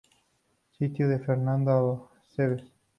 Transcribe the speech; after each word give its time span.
Sitio 0.71 1.07
de 1.09 1.19
Fernando 1.19 2.09
Aceves 2.27 2.63